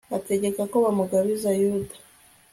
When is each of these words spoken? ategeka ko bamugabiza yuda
ategeka 0.17 0.61
ko 0.71 0.75
bamugabiza 0.85 1.49
yuda 1.59 1.95